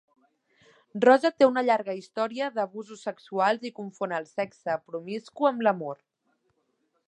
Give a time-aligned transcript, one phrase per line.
[1.03, 6.05] Rosa té una llarga història d'abusos sexuals i confon el sexe promiscu amb l'amor.